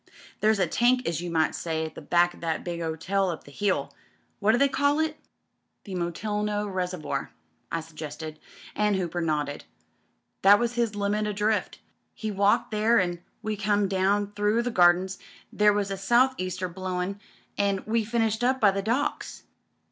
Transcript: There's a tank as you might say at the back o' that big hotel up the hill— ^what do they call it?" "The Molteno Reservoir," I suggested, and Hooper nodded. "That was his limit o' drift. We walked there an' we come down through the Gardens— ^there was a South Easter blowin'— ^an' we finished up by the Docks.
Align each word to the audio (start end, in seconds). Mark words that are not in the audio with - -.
There's 0.39 0.57
a 0.57 0.65
tank 0.65 1.07
as 1.07 1.21
you 1.21 1.29
might 1.29 1.53
say 1.53 1.85
at 1.85 1.93
the 1.93 2.01
back 2.01 2.33
o' 2.33 2.39
that 2.39 2.63
big 2.63 2.81
hotel 2.81 3.29
up 3.29 3.43
the 3.43 3.51
hill— 3.51 3.93
^what 4.41 4.51
do 4.51 4.57
they 4.57 4.67
call 4.67 4.97
it?" 4.99 5.15
"The 5.83 5.93
Molteno 5.93 6.65
Reservoir," 6.73 7.29
I 7.71 7.81
suggested, 7.81 8.39
and 8.75 8.95
Hooper 8.95 9.21
nodded. 9.21 9.65
"That 10.41 10.57
was 10.57 10.73
his 10.73 10.95
limit 10.95 11.27
o' 11.27 11.33
drift. 11.33 11.81
We 12.23 12.31
walked 12.31 12.71
there 12.71 12.99
an' 12.99 13.21
we 13.43 13.55
come 13.55 13.87
down 13.87 14.31
through 14.31 14.63
the 14.63 14.71
Gardens— 14.71 15.19
^there 15.55 15.75
was 15.75 15.91
a 15.91 15.97
South 15.97 16.33
Easter 16.39 16.67
blowin'— 16.67 17.19
^an' 17.59 17.85
we 17.85 18.03
finished 18.03 18.43
up 18.43 18.59
by 18.59 18.71
the 18.71 18.81
Docks. 18.81 19.43